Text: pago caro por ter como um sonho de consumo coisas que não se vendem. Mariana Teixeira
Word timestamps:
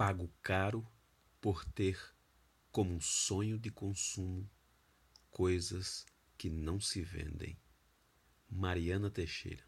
pago 0.00 0.32
caro 0.40 0.90
por 1.42 1.62
ter 1.62 2.00
como 2.72 2.94
um 2.94 3.00
sonho 3.02 3.58
de 3.58 3.70
consumo 3.70 4.50
coisas 5.30 6.06
que 6.38 6.48
não 6.48 6.80
se 6.80 7.02
vendem. 7.02 7.60
Mariana 8.48 9.10
Teixeira 9.10 9.62